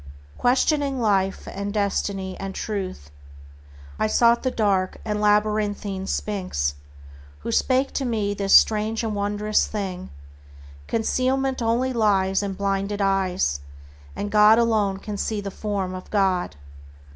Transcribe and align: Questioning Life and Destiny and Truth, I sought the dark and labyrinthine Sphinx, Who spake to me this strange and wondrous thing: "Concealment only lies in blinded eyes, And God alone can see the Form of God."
Questioning 0.35 0.99
Life 0.99 1.47
and 1.47 1.71
Destiny 1.71 2.35
and 2.39 2.55
Truth, 2.55 3.11
I 3.99 4.07
sought 4.07 4.41
the 4.41 4.49
dark 4.49 4.97
and 5.05 5.21
labyrinthine 5.21 6.07
Sphinx, 6.07 6.73
Who 7.41 7.51
spake 7.51 7.91
to 7.93 8.03
me 8.03 8.33
this 8.33 8.51
strange 8.55 9.03
and 9.03 9.13
wondrous 9.13 9.67
thing: 9.67 10.09
"Concealment 10.87 11.61
only 11.61 11.93
lies 11.93 12.41
in 12.41 12.53
blinded 12.53 12.99
eyes, 12.99 13.59
And 14.15 14.31
God 14.31 14.57
alone 14.57 14.97
can 14.97 15.17
see 15.17 15.39
the 15.39 15.51
Form 15.51 15.93
of 15.93 16.09
God." 16.09 16.55